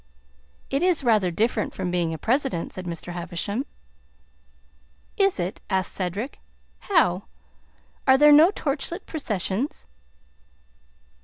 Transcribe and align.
"It 0.71 0.81
is 0.81 1.03
rather 1.03 1.29
different 1.29 1.75
from 1.75 1.91
being 1.91 2.11
a 2.11 2.17
president," 2.17 2.73
said 2.73 2.85
Mr. 2.87 3.13
Havisham. 3.13 3.67
"Is 5.15 5.39
it?" 5.39 5.61
asked 5.69 5.91
Cedric. 5.93 6.39
"How? 6.89 7.25
Are 8.07 8.17
there 8.17 8.31
no 8.31 8.49
torch 8.49 8.91
light 8.91 9.05
processions?" 9.05 9.85